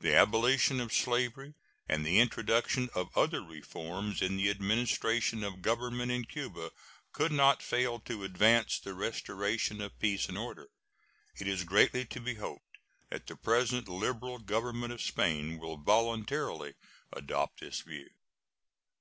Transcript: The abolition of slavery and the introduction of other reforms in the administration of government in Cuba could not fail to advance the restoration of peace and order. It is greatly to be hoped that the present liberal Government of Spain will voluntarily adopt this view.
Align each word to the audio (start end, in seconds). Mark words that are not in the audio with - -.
The 0.00 0.16
abolition 0.16 0.80
of 0.80 0.92
slavery 0.92 1.54
and 1.88 2.04
the 2.04 2.18
introduction 2.18 2.90
of 2.92 3.16
other 3.16 3.40
reforms 3.40 4.20
in 4.20 4.36
the 4.36 4.50
administration 4.50 5.44
of 5.44 5.62
government 5.62 6.10
in 6.10 6.24
Cuba 6.24 6.72
could 7.12 7.30
not 7.30 7.62
fail 7.62 8.00
to 8.00 8.24
advance 8.24 8.80
the 8.80 8.94
restoration 8.94 9.80
of 9.80 9.96
peace 10.00 10.28
and 10.28 10.36
order. 10.36 10.70
It 11.38 11.46
is 11.46 11.62
greatly 11.62 12.04
to 12.06 12.18
be 12.20 12.34
hoped 12.34 12.78
that 13.10 13.28
the 13.28 13.36
present 13.36 13.86
liberal 13.86 14.38
Government 14.40 14.92
of 14.92 15.00
Spain 15.00 15.56
will 15.56 15.76
voluntarily 15.76 16.74
adopt 17.12 17.60
this 17.60 17.80
view. 17.82 18.08